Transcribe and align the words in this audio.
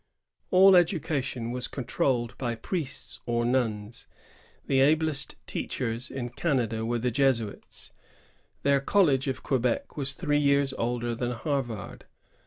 AU 0.51 0.73
education 0.73 1.51
was 1.51 1.67
controlled 1.67 2.35
by 2.39 2.55
priests 2.55 3.19
or 3.27 3.45
nuns. 3.45 4.07
The 4.65 4.79
ablest 4.79 5.35
teachers 5.45 6.09
in 6.09 6.29
Canada 6.29 6.83
were 6.83 6.97
the 6.97 7.11
Jesuits. 7.11 7.91
Their 8.63 8.79
college 8.79 9.27
of 9.27 9.43
Quebec 9.43 9.97
was 9.97 10.13
three 10.13 10.39
years 10.39 10.73
older 10.73 11.13
than 11.13 11.33
Harvard. 11.33 12.05